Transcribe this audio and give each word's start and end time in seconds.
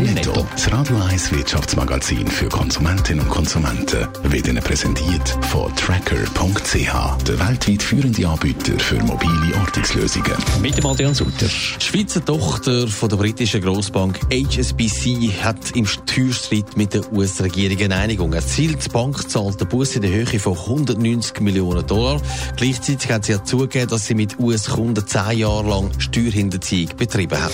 Netto, 0.00 0.46
das 0.52 0.70
Radio 0.70 0.96
1 0.96 1.32
Wirtschaftsmagazin 1.32 2.26
für 2.28 2.48
Konsumentinnen 2.48 3.24
und 3.24 3.30
Konsumenten, 3.30 4.06
wird 4.22 4.46
Ihnen 4.46 4.62
präsentiert 4.62 5.36
von 5.46 5.74
Tracker.ch, 5.74 7.24
der 7.24 7.48
weltweit 7.48 7.82
führende 7.82 8.28
Anbieter 8.28 8.78
für 8.78 9.02
mobile 9.02 9.56
Ortungslösungen. 9.58 10.32
Mit 10.62 10.78
dem 10.78 10.86
Adrian 10.86 11.14
Sutter. 11.14 11.46
Die 11.46 11.84
Schweizer 11.84 12.24
Tochter 12.24 12.86
von 12.86 13.08
der 13.08 13.16
britischen 13.16 13.60
Grossbank 13.60 14.20
HSBC 14.32 15.32
hat 15.42 15.74
im 15.74 15.86
Steuerstreit 15.86 16.76
mit 16.76 16.94
der 16.94 17.12
US-Regierung 17.12 17.78
eine 17.82 17.96
Einigung 17.96 18.32
erzielt. 18.32 18.84
Die 18.84 18.90
Bank 18.90 19.28
zahlt 19.28 19.60
den 19.60 19.66
Bus 19.66 19.96
in 19.96 20.02
der 20.02 20.12
Höhe 20.12 20.38
von 20.38 20.56
190 20.56 21.40
Millionen 21.40 21.84
Dollar. 21.86 22.22
Gleichzeitig 22.56 23.10
hat 23.10 23.24
sie 23.24 23.32
ja 23.32 23.42
zugegeben, 23.42 23.88
dass 23.88 24.06
sie 24.06 24.14
mit 24.14 24.38
US-Kunden 24.38 25.04
zehn 25.06 25.38
Jahre 25.38 25.68
lang 25.68 25.90
Steuerhinterziehung 25.98 26.96
betrieben 26.96 27.42
hat. 27.42 27.52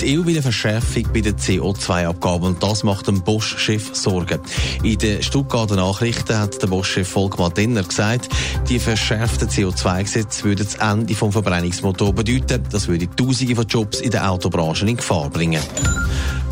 Die 0.00 0.16
EU 0.16 0.24
will 0.24 0.34
eine 0.34 0.42
Verschärfung 0.42 1.08
bei 1.12 1.20
den 1.20 1.36
CO2-Abgaben 1.48 2.44
und 2.44 2.62
das 2.62 2.84
macht 2.84 3.06
dem 3.06 3.22
Bosch-Chef 3.22 3.94
Sorgen. 3.94 4.40
In 4.82 4.98
den 4.98 5.22
Stuttgarter 5.22 5.76
Nachrichten 5.76 6.38
hat 6.38 6.60
der 6.60 6.66
Bosch-Chef 6.66 7.08
Volkmar 7.08 7.50
Denner 7.50 7.82
gesagt, 7.82 8.28
die 8.68 8.78
verschärften 8.78 9.48
CO2-Gesetze 9.48 10.44
würden 10.44 10.66
das 10.66 10.74
Ende 10.74 11.14
vom 11.14 11.32
Verbrennungsmotor 11.32 12.12
bedeuten. 12.12 12.64
Das 12.70 12.86
würde 12.86 13.08
Tausende 13.16 13.56
von 13.56 13.66
Jobs 13.66 14.00
in 14.00 14.10
der 14.10 14.30
Autobranche 14.30 14.86
in 14.86 14.96
Gefahr 14.96 15.30
bringen. 15.30 15.62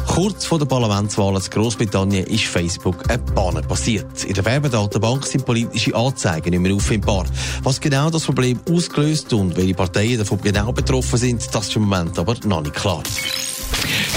Kurz 0.07 0.47
vor 0.47 0.59
der 0.59 0.67
Parlamentswahl 0.67 1.35
in 1.35 1.43
Großbritannien 1.43 2.27
ist 2.27 2.45
Facebook 2.45 3.11
ein 3.11 3.23
Banner 3.35 3.61
passiert. 3.61 4.25
In 4.25 4.33
der 4.33 4.45
Werbedatenbank 4.45 5.27
sind 5.27 5.45
politische 5.45 5.95
Anzeigen 5.95 6.51
nicht 6.51 6.61
mehr 6.61 6.75
auffindbar. 6.75 7.27
Was 7.63 7.81
genau 7.81 8.09
das 8.09 8.25
Problem 8.25 8.61
ausgelöst 8.71 9.33
und 9.35 9.57
welche 9.57 9.75
Parteien 9.75 10.19
davon 10.19 10.41
genau 10.41 10.73
betroffen 10.73 11.19
sind, 11.19 11.55
das 11.55 11.69
ist 11.69 11.77
im 11.77 11.83
Moment 11.83 12.19
aber 12.19 12.35
noch 12.45 12.63
nicht 12.63 12.75
klar. 12.75 13.03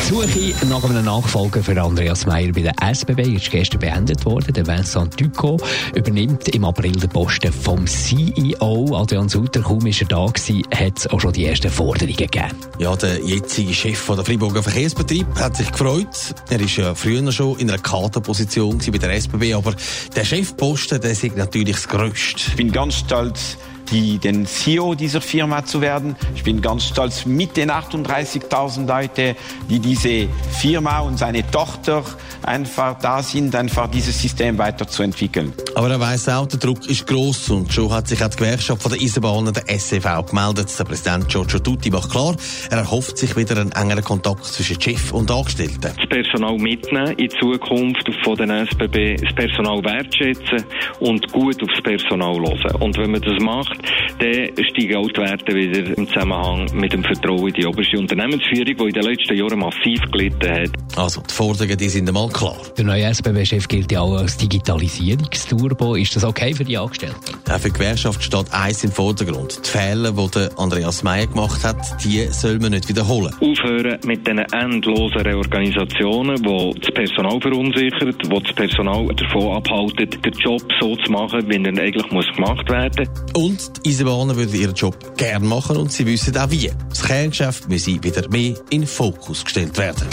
Suche 0.10 0.66
nach 0.66 0.84
einem 0.84 1.06
Nachfolger 1.06 1.62
für 1.62 1.80
Andreas 1.80 2.26
Meyer 2.26 2.52
bei 2.52 2.62
der 2.62 2.74
SBB 2.82 3.36
ist 3.36 3.52
gestern 3.52 3.80
beendet 3.80 4.26
worden. 4.26 4.52
Der 4.52 4.66
Vincent 4.66 5.22
Ducot 5.22 5.62
übernimmt 5.94 6.48
im 6.50 6.66
April 6.66 6.94
den 6.94 7.12
Posten 7.12 7.54
vom 7.54 7.86
CEO. 7.86 8.96
Adrian 8.96 9.30
Sutter, 9.30 9.62
kaum 9.62 9.86
ist 9.86 10.02
er 10.02 10.08
da 10.08 10.26
gewesen, 10.26 10.64
hat 10.74 10.98
es 10.98 11.06
auch 11.06 11.22
schon 11.22 11.34
die 11.34 11.46
ersten 11.46 11.70
Forderungen 11.70 12.16
gegeben. 12.16 12.50
Ja, 12.80 12.96
der 12.96 13.24
jetzige 13.24 13.72
Chef 13.72 14.00
von 14.00 14.16
der 14.16 14.26
Freiburger 14.26 14.64
Verkehrsbetrieb 14.64 15.28
hat 15.36 15.58
sich 15.58 15.72
gefreut. 15.72 16.34
Er 16.50 16.60
ist 16.60 16.78
ja 16.78 16.96
früher 16.96 17.32
schon 17.32 17.60
in 17.60 17.70
einer 17.70 17.80
Kaderposition 17.80 18.80
bei 18.80 18.98
der 18.98 19.14
SBB, 19.14 19.54
aber 19.54 19.76
der 20.16 20.26
Chefposten, 20.26 21.00
der 21.02 21.12
ist 21.12 21.38
natürlich 21.38 21.76
das 21.76 21.88
Größte. 21.88 22.42
Ich 22.48 22.56
bin 22.56 22.72
ganz 22.72 22.96
stolz, 22.96 23.58
die, 23.92 24.18
den 24.18 24.46
CEO 24.46 24.96
dieser 24.96 25.22
Firma 25.22 25.66
zu 25.66 25.82
werden. 25.82 26.16
Ich 26.36 26.44
bin 26.44 26.62
ganz 26.62 26.86
stolz 26.86 27.26
mit 27.26 27.58
den 27.58 27.72
38.000 27.72 28.88
Leuten, 28.88 29.36
die 29.70 29.80
diese 29.80 30.28
Firma 30.60 31.00
und 31.00 31.18
seine 31.18 31.50
Tochter 31.50 32.04
einfach 32.44 32.98
da 33.00 33.22
sind, 33.22 33.56
einfach 33.56 33.90
dieses 33.90 34.22
System 34.22 34.58
weiterzuentwickeln. 34.58 35.54
Aber 35.76 35.90
er 35.90 36.00
weiß 36.00 36.30
auch, 36.30 36.48
der 36.48 36.60
Druck 36.60 36.88
ist 36.90 37.06
groß 37.08 37.50
und 37.50 37.74
schon 37.74 37.92
hat 37.92 38.08
sich 38.08 38.24
auch 38.24 38.30
die 38.30 38.38
Gewerkschaft 38.38 38.82
von 38.82 38.92
der 38.92 39.02
Eisenbahnen, 39.02 39.54
der 39.54 39.64
SCV, 39.80 40.26
gemeldet. 40.28 40.78
Der 40.78 40.84
Präsident 40.84 41.28
Giorgio 41.28 41.60
Tutti 41.60 41.90
macht 41.90 42.12
klar, 42.12 42.36
er 42.70 42.78
erhofft 42.80 43.18
sich 43.18 43.36
wieder 43.36 43.60
einen 43.60 43.72
engeren 43.72 44.04
Kontakt 44.04 44.46
zwischen 44.46 44.80
Chef 44.82 45.12
und 45.14 45.30
Angestellten. 45.32 45.94
Das 45.96 46.10
Personal 46.10 46.58
mitnehmen 46.58 47.14
in 47.18 47.30
Zukunft 47.30 48.10
von 48.24 48.36
den 48.36 48.50
SBB, 48.50 49.16
das 49.16 49.34
Personal 49.36 49.84
wertschätzen 49.84 50.64
und 51.00 51.32
gut 51.32 51.62
aufs 51.64 51.82
Personal 51.82 52.36
hören. 52.36 52.76
Und 52.82 52.98
wenn 52.98 53.12
man 53.12 53.22
das 53.22 53.40
macht, 53.42 53.79
dann 54.20 54.66
steigen 54.66 54.98
auch 54.98 55.08
die 55.08 55.22
Werte 55.22 55.56
wieder 55.56 55.98
im 55.98 56.08
Zusammenhang 56.08 56.68
mit 56.74 56.94
dem 56.94 57.04
Vertrauen 57.04 57.48
in 57.48 57.54
die 57.54 57.66
oberste 57.66 57.98
Unternehmensführung, 57.98 58.66
die 58.66 58.84
in 58.84 58.94
den 58.94 59.04
letzten 59.04 59.36
Jahren 59.36 59.60
massiv 59.60 60.02
gelitten 60.12 60.50
hat. 60.50 60.70
Also, 60.98 61.22
die 61.22 61.34
Forderungen 61.34 61.78
die 61.78 61.90
sind 61.90 62.08
einmal 62.08 62.30
klar. 62.30 62.58
Der 62.78 62.86
neue 62.86 63.04
SBB-Chef 63.06 63.68
gilt 63.68 63.92
ja 63.92 64.02
auch 64.02 64.18
als 64.18 64.38
Digitalisierungsturbo. 64.38 65.96
Ist 65.96 66.16
das 66.16 66.24
okay 66.24 66.54
für 66.54 66.66
die 66.66 66.78
Angestellten? 66.78 67.16
Ja, 67.48 67.58
für 67.58 67.70
die 67.70 67.74
Gewerkschaft 67.74 68.24
steht 68.24 68.52
eins 68.52 68.84
im 68.84 68.92
Vordergrund. 68.92 69.62
Die 69.66 69.70
Fehler, 69.70 70.12
die 70.12 70.48
Andreas 70.58 71.04
Meyer 71.04 71.28
gemacht 71.28 71.64
hat, 71.64 71.78
die 72.04 72.26
soll 72.32 72.60
man 72.60 72.72
nicht 72.72 72.90
wiederholen. 72.90 73.34
Aufhören 73.40 74.00
mit 74.06 74.28
diesen 74.28 74.40
endlosen 74.40 75.22
Reorganisationen, 75.22 76.36
die 76.36 76.80
das 76.80 76.94
Personal 76.94 77.40
verunsichern, 77.42 78.16
die 78.24 78.30
das 78.30 78.54
Personal 78.54 79.08
davon 79.16 79.58
abhalten, 79.58 80.10
den 80.10 80.34
Job 80.34 80.62
so 80.80 80.96
zu 80.96 81.12
machen, 81.12 81.44
wie 81.48 81.56
er 81.56 81.84
eigentlich 81.84 82.12
muss 82.12 82.28
gemacht 82.36 82.70
werden 82.70 83.08
muss. 83.34 83.44
Und 83.44 83.69
die 83.70 83.90
Eisenbahner 83.90 84.36
würden 84.36 84.54
ihren 84.54 84.76
Job 84.76 85.18
gerne 85.18 85.46
machen 85.46 85.78
und 85.78 85.92
sie 85.92 86.06
wissen 86.06 86.38
auch 86.38 86.50
wie. 86.52 86.72
Das 86.90 87.04
Kerngeschäft 87.04 87.70
müsse 87.70 88.04
wieder 88.04 88.28
mehr 88.30 88.56
in 88.70 88.86
Fokus 88.86 89.44
gestellt 89.44 89.78
werden. 89.78 90.08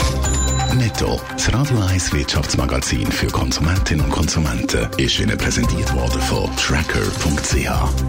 Netto, 0.75 1.19
das 1.33 1.53
Radio 1.53 1.79
1 1.81 2.13
Wirtschaftsmagazin 2.13 3.11
für 3.11 3.29
Konsumentinnen 3.29 4.05
und 4.05 4.11
Konsumenten, 4.11 4.87
ist 4.99 5.19
Ihnen 5.19 5.39
präsentiert 5.39 5.95
worden 5.95 6.21
von 6.21 6.51
Tracker.ch. 6.57 7.55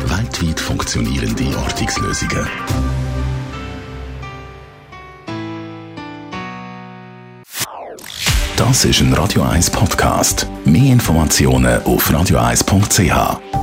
Weltweit 0.09 0.59
funktionierende 0.59 1.57
Ortungslösungen. 1.57 2.47
Das 8.57 8.85
ist 8.85 9.01
ein 9.01 9.13
Radio 9.13 9.43
1 9.43 9.69
Podcast. 9.69 10.47
Mehr 10.65 10.91
Informationen 10.91 11.81
auf 11.83 12.09
radio1.ch. 12.09 13.56